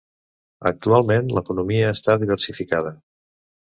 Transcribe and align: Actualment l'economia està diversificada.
Actualment 0.69 1.29
l'economia 1.35 1.93
està 1.99 2.19
diversificada. 2.25 2.95